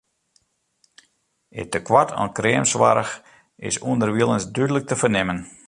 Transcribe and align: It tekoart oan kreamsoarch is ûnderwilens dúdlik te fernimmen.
It 1.61 1.71
tekoart 1.73 2.11
oan 2.19 2.35
kreamsoarch 2.37 3.13
is 3.69 3.75
ûnderwilens 3.91 4.45
dúdlik 4.55 4.85
te 4.87 4.95
fernimmen. 5.03 5.39